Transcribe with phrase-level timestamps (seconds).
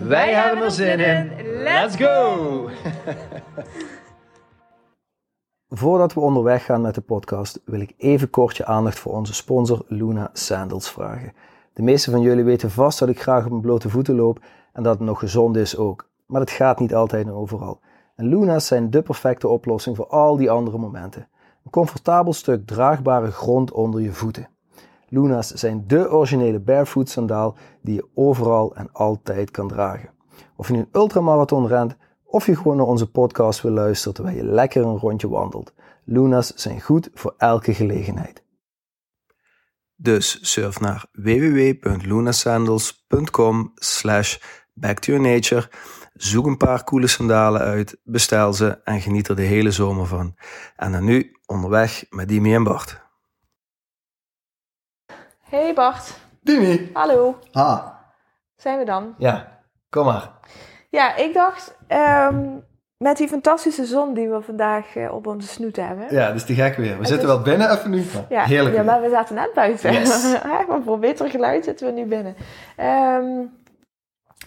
[0.00, 1.32] Wij, hebben er zin in.
[1.62, 2.68] Let's go!
[5.80, 9.34] Voordat we onderweg gaan met de podcast, wil ik even kort je aandacht voor onze
[9.34, 11.32] sponsor Luna Sandals vragen.
[11.72, 14.82] De meeste van jullie weten vast dat ik graag op mijn blote voeten loop en
[14.82, 16.08] dat het nog gezond is ook.
[16.26, 17.80] Maar dat gaat niet altijd en overal.
[18.16, 21.28] En Luna's zijn de perfecte oplossing voor al die andere momenten.
[21.64, 24.48] Een comfortabel stuk draagbare grond onder je voeten.
[25.10, 30.10] Luna's zijn de originele barefoot sandaal die je overal en altijd kan dragen.
[30.56, 34.36] Of je nu een ultramarathon rent of je gewoon naar onze podcast wil luisteren terwijl
[34.36, 35.74] je lekker een rondje wandelt.
[36.04, 38.44] Luna's zijn goed voor elke gelegenheid.
[39.96, 44.38] Dus surf naar www.lunasandals.com slash
[44.74, 45.68] backtoyournature
[46.20, 50.36] Zoek een paar coole sandalen uit, bestel ze en geniet er de hele zomer van.
[50.76, 53.09] En dan nu onderweg met Dimi en Bart.
[55.50, 56.18] Hey Bart.
[56.42, 56.90] Dimi.
[56.92, 57.38] Hallo.
[57.52, 58.00] Ha.
[58.56, 59.14] Zijn we dan?
[59.18, 60.30] Ja, kom maar.
[60.90, 62.46] Ja, ik dacht, ehm,
[62.96, 66.06] met die fantastische zon die we vandaag eh, op onze snoet hebben.
[66.10, 66.98] Ja, dus die gek weer.
[66.98, 68.04] We zitten wel binnen even nu.
[68.28, 68.74] Ja, Heerlijk.
[68.76, 69.92] Ja, maar we zaten net buiten.
[69.92, 70.36] Yes.
[70.68, 72.36] maar voor beter geluid zitten we nu binnen.
[72.80, 73.50] Um,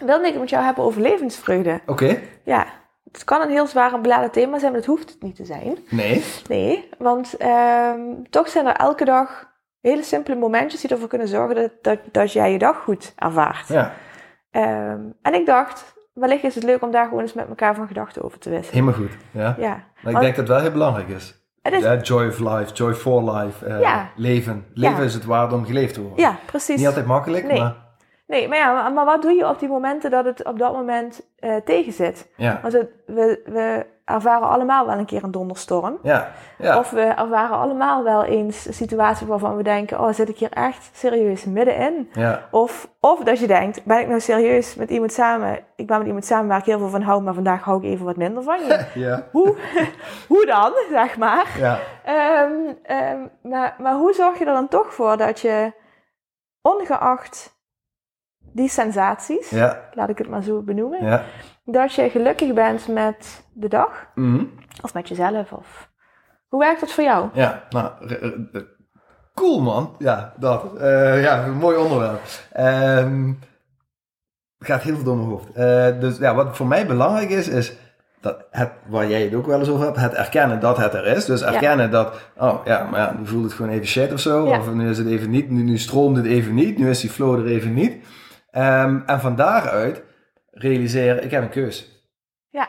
[0.06, 1.80] wilde ik het met jou hebben over levensvreugde.
[1.86, 2.20] Oké.
[2.44, 2.66] Ja,
[3.12, 5.44] het kan een heel zwaar en beladen thema zijn, maar dat hoeft het niet te
[5.44, 5.78] zijn.
[5.90, 6.24] Nee.
[6.48, 9.52] Nee, want um, toch zijn er elke dag
[9.90, 13.68] hele simpele momentjes die ervoor kunnen zorgen dat, dat, dat jij je dag goed ervaart.
[13.68, 13.92] Ja.
[14.50, 17.86] Um, en ik dacht, wellicht is het leuk om daar gewoon eens met elkaar van
[17.86, 18.72] gedachten over te wisselen.
[18.72, 19.54] Helemaal goed, ja.
[19.58, 19.84] ja.
[20.02, 21.42] Maar ik denk dat het wel heel belangrijk is.
[21.62, 24.10] is ja, joy of life, joy for life, uh, ja.
[24.16, 24.66] leven.
[24.74, 25.02] Leven ja.
[25.02, 26.24] is het waard om geleefd te worden.
[26.24, 26.76] Ja, precies.
[26.76, 27.58] Niet altijd makkelijk, nee.
[27.58, 27.82] maar...
[28.26, 31.26] Nee, maar ja, maar wat doe je op die momenten dat het op dat moment
[31.40, 32.30] uh, tegenzit?
[32.36, 32.58] Ja.
[32.62, 35.98] Want het, we, we ervaren allemaal wel een keer een donderstorm.
[36.02, 36.30] Ja.
[36.58, 36.78] ja.
[36.78, 40.52] Of we ervaren allemaal wel eens een situatie waarvan we denken, oh, zit ik hier
[40.52, 42.10] echt serieus middenin?
[42.12, 42.48] Ja.
[42.50, 45.58] Of, of dat je denkt, ben ik nou serieus met iemand samen?
[45.76, 47.84] Ik ben met iemand samen waar ik heel veel van hou, maar vandaag hou ik
[47.84, 48.86] even wat minder van je.
[49.06, 49.26] ja.
[49.30, 49.56] Hoe,
[50.28, 51.46] hoe dan, zeg maar?
[51.58, 51.78] Ja.
[52.42, 55.72] Um, um, maar, maar hoe zorg je er dan toch voor dat je,
[56.62, 57.52] ongeacht
[58.38, 59.88] die sensaties, ja.
[59.92, 61.24] laat ik het maar zo benoemen, ja.
[61.64, 64.50] Dat je gelukkig bent met de dag mm -hmm.
[64.82, 65.52] of met jezelf.
[65.52, 65.90] Of...
[66.48, 67.28] Hoe werkt dat voor jou?
[67.32, 67.90] Ja, nou,
[69.34, 69.94] cool man.
[69.98, 70.64] Ja, dat.
[70.76, 72.20] Uh, ja, een mooi onderwerp.
[72.58, 73.38] Um,
[74.58, 75.48] gaat heel veel door mijn hoofd.
[75.48, 77.76] Uh, dus ja, wat voor mij belangrijk is, is
[78.20, 81.06] dat het, waar jij het ook wel eens over hebt, het erkennen dat het er
[81.06, 81.24] is.
[81.24, 81.92] Dus erkennen ja.
[81.92, 84.46] dat, oh ja, maar ja, nu voelt het gewoon even shit of zo.
[84.46, 84.58] Ja.
[84.58, 87.10] Of nu is het even niet, nu, nu stroomt het even niet, nu is die
[87.10, 87.92] flow er even niet.
[88.52, 90.02] Um, en van daaruit
[90.54, 92.06] realiseren, ik heb een keus.
[92.50, 92.68] Ja.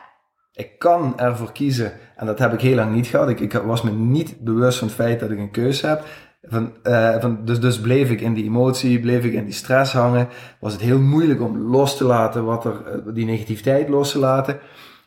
[0.53, 3.29] Ik kan ervoor kiezen, en dat heb ik heel lang niet gehad.
[3.29, 6.03] Ik, ik was me niet bewust van het feit dat ik een keus heb.
[6.41, 9.93] Van, uh, van, dus, dus bleef ik in die emotie, bleef ik in die stress
[9.93, 10.27] hangen.
[10.59, 14.19] Was het heel moeilijk om los te laten, wat er, uh, die negativiteit los te
[14.19, 14.59] laten.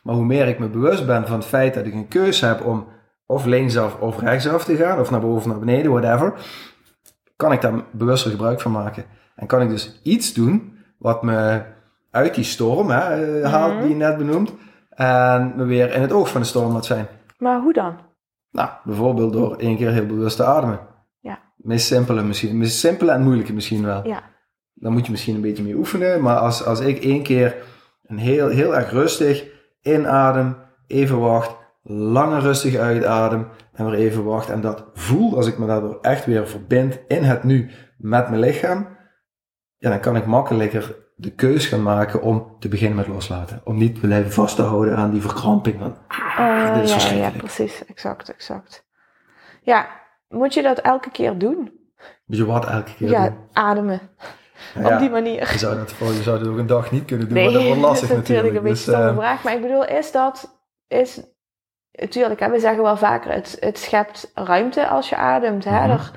[0.03, 2.65] Maar hoe meer ik me bewust ben van het feit dat ik een keus heb
[2.65, 2.87] om
[3.25, 6.33] of linksaf of rechtsaf te gaan, of naar boven of naar beneden, whatever,
[7.35, 9.05] kan ik daar bewuster gebruik van maken.
[9.35, 11.61] En kan ik dus iets doen wat me
[12.11, 13.87] uit die storm hè, haalt, mm-hmm.
[13.87, 14.53] die je net benoemt,
[14.89, 17.07] en me weer in het oog van de storm laat zijn.
[17.37, 17.99] Maar hoe dan?
[18.51, 20.79] Nou, bijvoorbeeld door één keer heel bewust te ademen.
[21.19, 21.39] Ja.
[21.55, 24.07] Meest simpele misschien, meest simpele en moeilijke misschien wel.
[24.07, 24.23] Ja.
[24.73, 27.55] Dan moet je misschien een beetje mee oefenen, maar als, als ik één keer
[28.03, 29.45] een heel, heel erg rustig
[29.81, 35.57] inadem, even wacht, langer rustig uitadem en weer even wacht en dat voel, als ik
[35.57, 38.87] me daardoor echt weer verbind in het nu met mijn lichaam,
[39.77, 43.61] ja, dan kan ik makkelijker de keus gaan maken om te beginnen met loslaten.
[43.63, 47.15] Om niet te blijven vast te houden aan die verkramping van, ah, dit is ja.
[47.15, 48.85] Ja, precies, exact, exact.
[49.61, 49.87] Ja,
[50.27, 51.57] moet je dat elke keer doen?
[52.25, 53.37] Moet je wat elke keer ja, doen?
[53.53, 54.01] ademen.
[54.75, 55.51] Ja, Op die manier.
[55.51, 57.63] Je zou, dat, je zou dat ook een dag niet kunnen doen, Nee, maar dat
[57.63, 58.85] wordt lastig dat is natuurlijk een natuurlijk.
[58.85, 59.43] beetje Dus, eh, vraag.
[59.43, 60.61] Maar ik bedoel, is dat...
[60.87, 61.21] Is,
[61.91, 65.63] natuurlijk, hè, we zeggen wel vaker, het, het schept ruimte als je ademt.
[65.63, 65.79] Hè?
[65.81, 65.89] Mhm.
[65.89, 66.11] Er-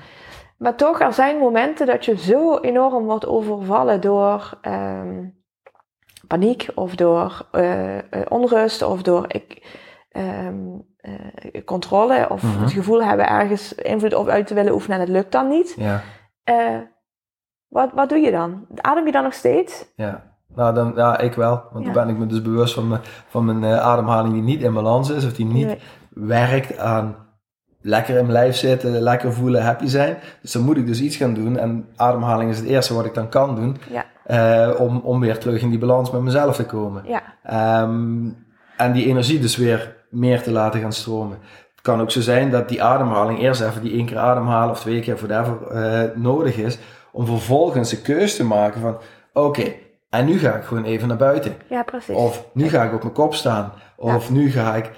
[0.62, 5.24] maar toch, er zijn momenten dat je zo enorm wordt overvallen door ehm,
[6.26, 9.66] paniek of door eh, eh, onrust of door ik,
[10.10, 10.56] ehm,
[10.96, 12.62] eh, controle of Mhm.
[12.62, 15.74] het gevoel hebben ergens invloed op uit te willen oefenen en het lukt dan niet.
[15.76, 16.00] ja,
[17.68, 18.66] wat, wat doe je dan?
[18.76, 19.92] Adem je dan nog steeds?
[19.96, 20.30] ja.
[20.54, 21.62] Nou, dan, ja, ik wel.
[21.72, 21.92] Want Ja.
[21.92, 25.10] dan ben ik me dus bewust van mijn, van mijn ademhaling die niet in balans
[25.10, 25.26] is.
[25.26, 25.78] Of die niet Nee.
[26.10, 27.16] werkt aan
[27.82, 30.16] lekker in mijn lijf zitten, lekker voelen, happy zijn.
[30.42, 31.58] Dus dan moet ik dus iets gaan doen.
[31.58, 33.76] En ademhaling is het eerste wat ik dan kan doen.
[33.90, 34.04] Ja.
[34.26, 37.02] eh, om, om weer terug in die balans met mezelf te komen.
[37.06, 38.28] Ja, Ehm,
[38.76, 41.38] en die energie dus weer meer te laten gaan stromen.
[41.72, 44.80] Het kan ook zo zijn dat die ademhaling eerst even die één keer ademhalen of
[44.80, 46.78] twee keer whatever eh nodig is.
[47.12, 48.96] Om vervolgens de keus te maken van
[49.32, 49.72] oké,
[50.10, 51.54] en nu ga ik gewoon even naar buiten.
[51.68, 52.16] ja precies.
[52.16, 53.72] Of nu ga ik op mijn kop staan.
[53.96, 54.90] Of nu ga ik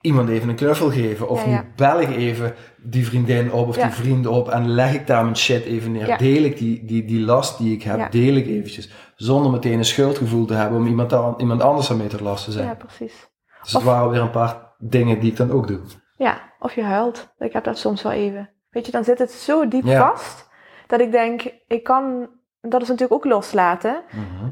[0.00, 1.28] iemand even een knuffel geven.
[1.28, 1.62] Of Ja, ja.
[1.62, 3.82] nu bel ik even die vriendin op of Ja.
[3.84, 6.18] die vriend op en leg ik daar mijn shit even neer.
[6.18, 8.90] Deel ik die, die, die last die ik heb, deel ik eventjes.
[9.14, 12.66] Zonder meteen een schuldgevoel te hebben om iemand, aan, iemand anders te last te zijn.
[12.66, 13.28] ja, precies.
[13.62, 15.80] Dus het waren weer een paar dingen die ik dan ook doe.
[16.16, 17.34] Ja, of je huilt.
[17.38, 18.50] Ik heb dat soms wel even.
[18.70, 20.48] Weet je, dan zit het zo diep vast
[20.86, 22.28] dat ik denk, ik kan,
[22.60, 24.02] dat is natuurlijk ook loslaten.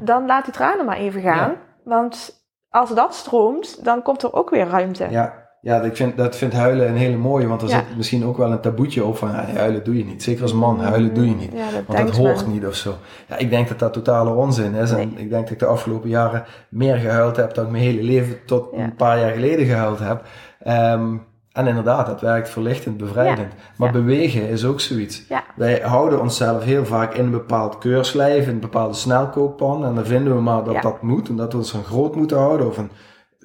[0.01, 1.55] Dan laat die tranen maar even gaan.
[1.83, 2.38] Want
[2.69, 5.07] als dat stroomt, dan komt er ook weer ruimte.
[5.09, 7.75] Ja, ja ik vind, dat vindt huilen een hele mooie, want er Ja.
[7.87, 10.23] zit misschien ook wel een taboetje op van ja, huilen doe je niet.
[10.23, 11.51] Zeker als man, huilen doe je niet.
[11.53, 12.53] Ja, dat Want dat hoort men.
[12.53, 12.93] niet of zo.
[13.27, 14.91] Ja, ik denk dat dat totale onzin is.
[14.91, 18.03] En ik denk dat ik de afgelopen jaren meer gehuild heb dan ik mijn hele
[18.03, 20.23] leven tot een paar jaar geleden gehuild heb.
[20.59, 21.15] Ehm,
[21.59, 23.53] en inderdaad, dat werkt verlichtend, bevrijdend.
[23.77, 23.93] Maar Ja.
[23.93, 25.25] bewegen is ook zoiets.
[25.27, 25.43] Ja.
[25.55, 29.85] Wij houden onszelf heel vaak in een bepaald keurslijf, in een bepaalde snelkookpan.
[29.85, 31.29] En dan vinden we maar dat dat moet.
[31.29, 32.91] En dat we ons een groot moeten houden of een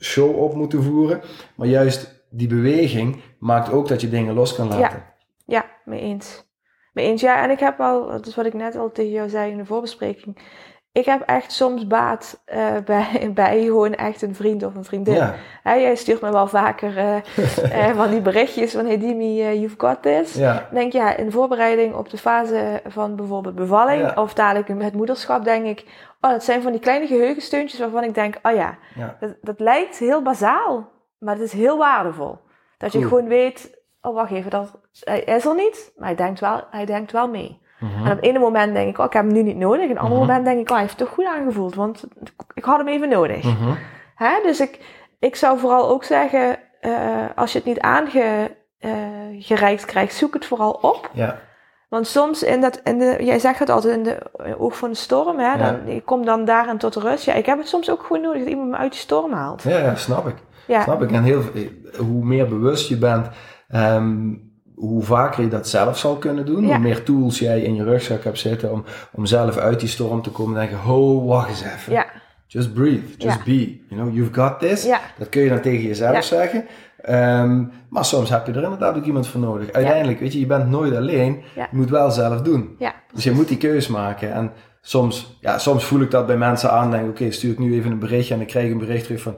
[0.01, 1.21] show op moeten voeren.
[1.57, 5.03] Maar juist die beweging maakt ook dat je dingen los kan laten.
[5.47, 6.45] Ja, mee eens.
[6.93, 7.43] Mee eens, ja.
[7.43, 9.65] En ik heb al, dat is wat ik net al tegen jou zei in de
[9.65, 10.39] voorbespreking.
[10.95, 15.15] Ik heb echt soms baat eh, bij, bij gewoon echt een vriend of een vriendin.
[15.15, 17.17] Ja, jij stuurt me wel vaker eh,
[17.89, 20.35] eh, van die berichtjes van hey Dimi, you've got this.
[20.35, 24.23] ja, denk ja, in voorbereiding op de fase van bijvoorbeeld bevalling Ja.
[24.23, 25.85] of dadelijk het moederschap, denk ik,
[26.21, 28.79] oh, dat zijn van die kleine geheugensteuntjes waarvan ik denk, oh ja,
[29.21, 32.39] dat, dat lijkt heel bazaal, maar het is heel waardevol.
[32.79, 36.41] Dat je gewoon weet, oh wacht even, dat, hij is er niet, maar hij denkt
[36.41, 37.63] wel, hij denkt wel mee.
[38.05, 39.81] En op het ene moment denk ik, oh ik heb hem nu niet nodig.
[39.85, 40.27] En op het andere Mhm.
[40.29, 42.05] moment denk ik, oh hij heeft het toch goed aangevoeld, want
[42.55, 43.43] ik had hem even nodig.
[43.45, 43.73] Mhm.
[44.15, 44.31] Hè?
[44.43, 44.79] Dus ik,
[45.19, 46.91] ik zou vooral ook zeggen, eh,
[47.35, 47.81] als je het niet
[48.83, 51.11] aangereikt krijgt, zoek het vooral op.
[51.13, 51.39] Ja,
[51.89, 54.19] Want soms, in dat, in de, jij zegt het altijd in de
[54.59, 57.25] oog van de storm, hè, dan, je komt dan daarin tot rust.
[57.25, 59.63] Ja, ik heb het soms ook gewoon nodig dat iemand me uit die storm haalt.
[59.63, 60.35] ja, ja, snap ik.
[60.67, 61.13] Ja, Snap ik.
[61.13, 61.43] En heel,
[61.99, 63.27] hoe meer bewust je bent,
[63.69, 64.35] ehm,
[64.75, 66.67] hoe vaker je dat zelf zal kunnen doen.
[66.67, 66.75] Ja.
[66.75, 70.23] Hoe meer tools jij in je rugzak hebt zitten om, om zelf uit die storm
[70.23, 70.55] te komen.
[70.61, 71.93] En denken, ho, wacht eens even.
[71.93, 72.07] ja,
[72.47, 73.43] Just breathe, just Ja.
[73.45, 73.79] be.
[73.89, 74.89] You know, you've got this.
[75.19, 76.65] Dat kun je dan tegen jezelf zeggen.
[77.01, 79.73] Ehm, maar soms heb je er inderdaad ook iemand voor nodig.
[79.73, 81.43] Uiteindelijk, weet je, je bent nooit alleen.
[81.55, 82.77] Je moet wel zelf doen.
[83.15, 84.33] Dus je moet die keus maken.
[84.33, 86.91] En soms, ja, soms voel ik dat bij mensen aan.
[86.91, 89.37] Denk, oké, stuur ik nu even een berichtje en ik krijg een bericht terug van...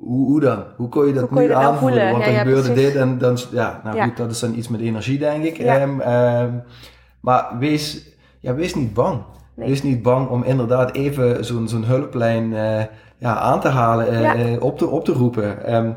[0.00, 0.64] Hoe, dan?
[0.76, 1.98] Hoe kon je dat kon je nu dat nou aanvoelen?
[1.98, 2.12] voelen?
[2.12, 2.84] Want er ja, gebeurde precies.
[2.84, 3.38] dit en dan...
[3.52, 5.58] Ja, nou goed, dat is dan iets met energie, denk ik.
[5.58, 6.54] Ehm, ehm,
[7.20, 8.08] maar wees,
[8.40, 9.22] ja, wees niet bang.
[9.56, 9.68] Nee.
[9.68, 12.84] Wees niet bang om inderdaad even zo'n zo'n hulplijn eh,
[13.18, 15.64] ja, aan te halen, eh, eh, op, te, op te roepen.
[15.64, 15.92] Ehm,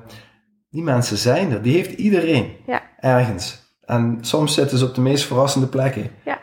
[0.70, 1.62] die mensen zijn er.
[1.62, 2.52] Die heeft iedereen.
[3.00, 3.62] Ergens.
[3.86, 6.10] En soms zitten ze op de meest verrassende plekken.
[6.26, 6.40] Ja.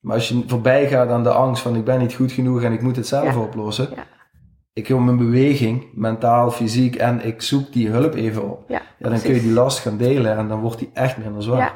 [0.00, 2.72] Maar als je voorbij gaat aan de angst van ik ben niet goed genoeg en
[2.72, 3.40] ik moet het zelf Ja.
[3.40, 3.88] oplossen.
[3.94, 4.04] Ja.
[4.78, 8.64] Ik kom in beweging, mentaal, fysiek, en ik zoek die hulp even op.
[8.68, 11.42] Ja, Ja, dan kun je die last gaan delen en dan wordt die echt minder
[11.42, 11.58] zwaar.
[11.58, 11.72] Ja.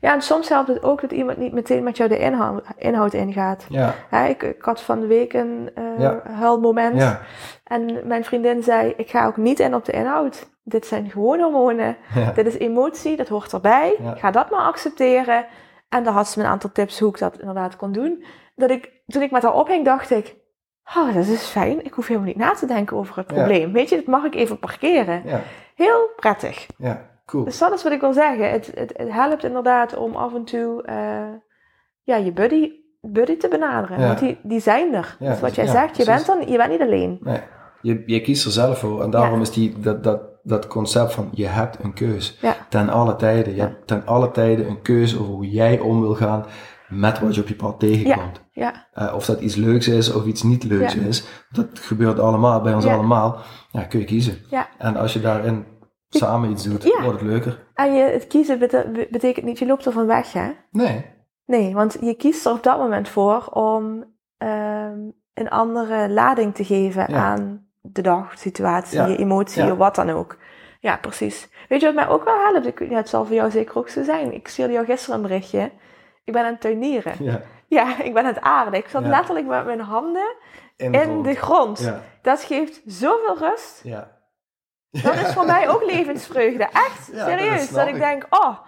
[0.00, 3.12] Ja, en soms helpt het ook dat iemand niet meteen met jou de inhoud, inhoud
[3.14, 3.66] ingaat.
[3.68, 6.22] Ja, Hè, ik, ik had van de week een Ja.
[6.30, 6.96] huilmoment.
[6.96, 7.20] ja,
[7.64, 10.48] En mijn vriendin zei, ik ga ook niet in op de inhoud.
[10.64, 11.96] Dit zijn gewoon hormonen.
[12.34, 13.94] Dit is emotie, dat hoort erbij.
[14.16, 15.46] Ga dat maar accepteren.
[15.88, 18.24] En dan had ze me een aantal tips hoe ik dat inderdaad kon doen.
[18.56, 20.36] Dat ik, toen ik met haar ophing, dacht ik...
[20.96, 21.84] Oh, dat is fijn.
[21.84, 23.34] Ik hoef helemaal niet na te denken over het Ja.
[23.36, 23.72] probleem.
[23.72, 25.22] Weet je, dat mag ik even parkeren.
[25.24, 25.40] ja,
[25.74, 26.66] Heel prettig.
[26.78, 27.44] ja, cool.
[27.44, 28.50] Dus dat is wat ik wil zeggen.
[28.50, 31.22] Het, het, het helpt inderdaad om af en toe eh,
[32.02, 34.00] ja, je buddy, buddy te benaderen.
[34.00, 34.06] Ja.
[34.06, 35.16] Want die, die zijn er.
[35.18, 36.26] Ja, dus wat jij zegt, je precies.
[36.26, 37.18] bent, dan, je bent niet alleen.
[37.22, 37.40] Nee,
[37.82, 39.02] je, je kiest er zelf voor.
[39.02, 42.38] En daarom is die, dat, dat, dat concept van je hebt een keus.
[42.40, 42.56] Ja.
[42.68, 43.50] Ten alle tijden.
[43.52, 43.64] Je Ja.
[43.64, 46.44] hebt ten alle tijden een keuze over hoe jij om wil gaan
[46.88, 48.42] met wat je op je pad tegenkomt.
[48.52, 51.00] Ja, Eh, of dat iets leuks is of iets niet leuks Ja.
[51.02, 51.24] is.
[51.50, 53.38] Dat gebeurt allemaal bij ons allemaal.
[53.70, 54.38] Ja, kun je kiezen.
[54.78, 55.64] En als je daarin
[56.08, 57.66] samen iets doet, wordt het leuker.
[57.74, 60.50] En je, het kiezen bete- betekent niet, je loopt er van weg, hè?
[60.70, 61.06] Nee.
[61.46, 64.04] Nee, want je kiest er op dat moment voor om
[64.38, 64.98] ehm,
[65.34, 70.36] een andere lading te geven aan de dag, situatie, je emotie, wat dan ook.
[70.80, 71.48] Ja, precies.
[71.68, 72.66] Weet je wat mij ook wel helpt?
[72.66, 74.34] Ik, ja, het zal voor jou zeker ook zo zijn.
[74.34, 75.70] Ik stuurde jou gisteren een berichtje.
[76.28, 77.12] Ik ben aan het tuinieren.
[77.18, 77.40] Ja.
[77.66, 78.80] Ja, ik ben het aardig.
[78.80, 79.08] Ik zat Ja.
[79.08, 80.34] letterlijk met mijn handen
[80.76, 81.24] In in grond.
[81.24, 81.78] de grond.
[81.80, 83.80] Ja, Dat geeft zoveel rust.
[83.82, 84.10] ja.
[84.90, 86.64] Dat is voor mij ook levensvreugde.
[86.72, 87.70] Echt, dat serieus.
[87.70, 88.00] Dat, ik ik.
[88.00, 88.58] denk, oh,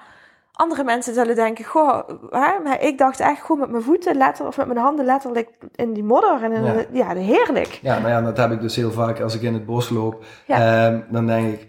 [0.52, 2.58] andere mensen zullen denken, goh, hè?
[2.64, 5.92] maar ik dacht echt gewoon met mijn voeten letterlijk, of met mijn handen letterlijk in
[5.92, 6.42] die modder.
[6.42, 6.72] En in Ja.
[6.72, 7.78] de- ja, heerlijk.
[7.82, 10.24] Ja, maar ja, dat heb ik dus heel vaak als ik in het bos loop.
[10.46, 10.86] Ja.
[10.86, 11.68] Ehm, dan denk ik,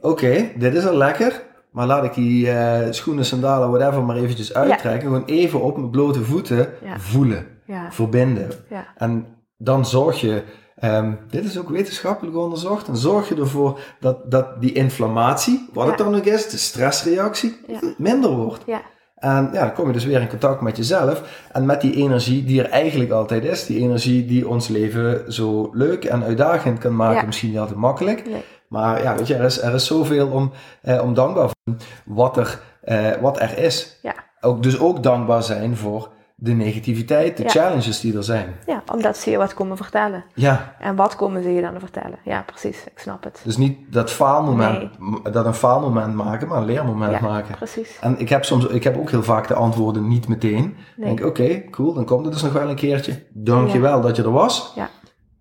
[0.00, 1.42] oké, dit is al lekker.
[1.76, 5.00] Maar laat ik die eh, schoenen, sandalen, whatever maar eventjes uittrekken.
[5.08, 6.68] Gewoon even op mijn blote voeten
[6.98, 7.46] voelen,
[7.90, 8.50] verbinden.
[8.96, 10.42] En dan zorg je,
[10.76, 15.86] ehm, dit is ook wetenschappelijk onderzocht, dan zorg je ervoor dat, dat die inflammatie, wat
[15.86, 17.78] het dan ook is, de stressreactie, Ja.
[17.98, 18.62] minder wordt.
[18.66, 18.80] ja,
[19.16, 22.44] En ja, dan kom je dus weer in contact met jezelf en met die energie
[22.44, 23.66] die er eigenlijk altijd is.
[23.66, 27.26] Die energie die ons leven zo leuk en uitdagend kan maken.
[27.26, 28.26] Misschien niet altijd makkelijk.
[28.28, 28.44] nee.
[28.68, 32.36] Maar ja, weet je, er is, er is zoveel om, eh, om dankbaar voor wat
[32.36, 33.98] er, eh, wat er is.
[34.02, 34.14] Ja.
[34.40, 37.48] Ook, dus ook dankbaar zijn voor de negativiteit, de Ja.
[37.48, 38.54] challenges die er zijn.
[38.66, 40.24] ja, omdat ze je wat komen vertellen.
[40.34, 42.18] Ja, En wat komen ze je dan vertellen?
[42.24, 42.84] Ja, precies.
[42.84, 43.40] Ik snap het.
[43.44, 45.32] dus niet dat faalmoment, Nee.
[45.32, 47.20] dat een faalmoment maken, maar een leermoment Ja.
[47.20, 47.54] maken.
[47.56, 47.98] Precies.
[48.00, 50.76] En ik heb soms, ik heb ook heel vaak de antwoorden niet meteen.
[50.96, 51.06] Nee.
[51.06, 53.26] denk ik, oké, cool, dan komt het dus nog wel een keertje.
[53.32, 54.72] Dankjewel dat je er was.
[54.74, 54.88] Ja.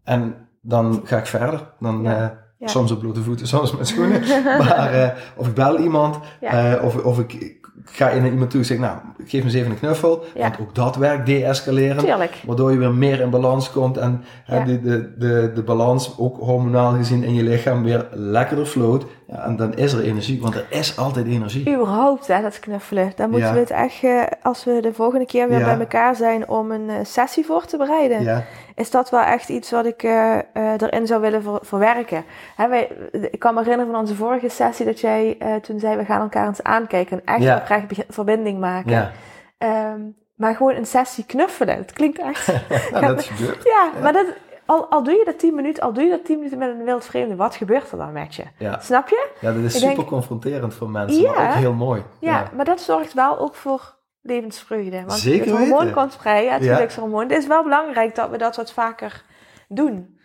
[0.03, 1.73] En dan ga ik verder.
[1.79, 2.43] Dan, Ja.
[2.57, 2.67] Ja.
[2.67, 4.21] Soms op blote voeten, soms met schoenen.
[4.43, 6.75] maar eh, of ik bel iemand, Ja.
[6.75, 9.53] eh, of, of ik, ik ga naar iemand toe en zeg, nou, geef me eens
[9.53, 10.23] even een knuffel.
[10.35, 10.41] Ja.
[10.41, 11.97] Want ook dat werkt deescaleren.
[11.97, 12.41] Tuurlijk.
[12.45, 14.23] Waardoor je weer meer in balans komt en
[14.65, 19.05] de, de, de, de balans, ook hormonaal gezien, in je lichaam weer lekkerder floot.
[19.27, 21.69] Ja, en dan is er energie, want er is altijd energie.
[21.73, 23.11] Überhaupt, hè, dat knuffelen.
[23.15, 23.53] Dan moeten Ja.
[23.53, 25.65] we het echt, eh, als we de volgende keer weer Ja.
[25.65, 28.43] bij elkaar zijn om een eh, sessie voor te bereiden, Ja,
[28.75, 30.37] is dat wel echt iets wat ik eh,
[30.77, 32.23] erin zou willen ver- verwerken.
[32.55, 32.89] Hè, wij,
[33.31, 36.47] ik kan me herinneren van onze vorige sessie dat jij toen zei, we gaan elkaar
[36.47, 38.91] eens aankijken en echt oprecht verbinding maken.
[38.91, 39.11] ja.
[39.57, 39.99] Ehm,
[40.35, 42.45] maar gewoon een sessie knuffelen, het klinkt echt...
[43.01, 43.63] dat gebeurt.
[43.63, 44.25] ja, maar dat,
[44.65, 46.83] al, al doe je dat 10 minuten, al doe je dat 10 minuten met een
[46.83, 48.43] wild vreemde, wat gebeurt er dan met je?
[48.57, 48.79] Ja.
[48.79, 49.27] Snap je?
[49.41, 51.31] Ja, dat is Ik super denk- confronterend voor mensen, Ja.
[51.33, 52.03] maar ook heel mooi.
[52.19, 54.99] Ja, maar dat zorgt wel ook voor levensvreugde.
[55.05, 57.21] Want Zeker het hormoon komt vrij, het gelukshormoon.
[57.21, 59.23] Het is wel belangrijk dat we dat wat vaker
[59.67, 60.19] doen.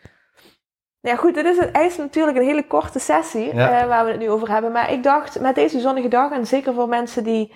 [1.00, 3.80] Ja goed, dit is, het is natuurlijk een hele korte sessie Ja.
[3.80, 4.73] eh, waar we het nu over hebben.
[4.73, 7.54] Maar ik dacht, met deze zonnige dag, en zeker voor mensen die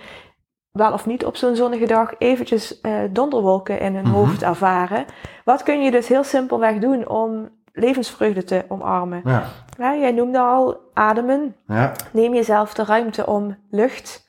[0.75, 4.13] wel of niet op zo'n zonnige dag eventjes eh, donderwolken in hun Mhm.
[4.15, 5.05] hoofd ervaren.
[5.45, 9.21] Wat kun je dus heel simpelweg doen om levensvreugde te omarmen?
[9.25, 9.43] Ja,
[9.79, 11.55] Ja, jij noemde al ademen.
[11.67, 14.27] ja, Neem jezelf de ruimte om lucht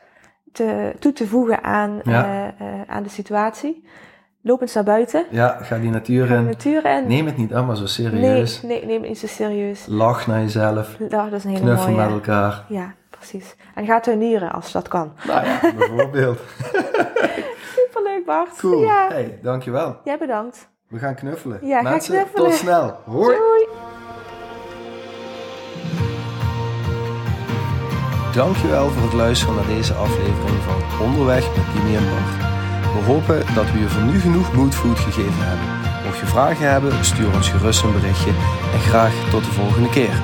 [0.52, 2.52] te, toe te voegen aan, eh, eh,
[2.88, 3.88] aan de situatie.
[4.42, 5.26] Loop eens naar buiten.
[5.30, 6.46] ja, ga die natuur Ga in.
[6.46, 7.08] natuur in.
[7.08, 8.62] Neem het niet allemaal zo nee, serieus.
[8.62, 9.86] nee, neem het niet zo serieus.
[9.88, 10.96] Lach naar jezelf.
[11.10, 12.04] Ja, dat is een hele Knuffel mooie.
[12.04, 12.64] met elkaar.
[12.70, 12.94] Ja,
[13.30, 13.56] precies.
[13.76, 15.14] En ga tuinieren als dat kan.
[15.28, 16.40] Nou ja, bijvoorbeeld.
[17.76, 18.56] Superleuk Bart.
[18.58, 18.82] Cool.
[18.84, 19.98] Ja, Hey, dankjewel.
[20.04, 20.70] jij bedankt.
[20.88, 21.60] We gaan knuffelen.
[21.68, 22.50] Ja, ga Mensen, knuffelen.
[22.50, 23.00] tot snel.
[23.06, 23.38] Hoi.
[23.38, 23.68] Doei.
[28.34, 32.54] Dankjewel voor het luisteren naar deze aflevering van Onderweg met Dimi en Bart.
[32.94, 35.68] We hopen dat we je voor nu genoeg moodfood gegeven hebben.
[36.06, 38.30] Mocht je vragen hebben, stuur ons gerust een berichtje
[38.74, 40.22] en graag tot de volgende keer.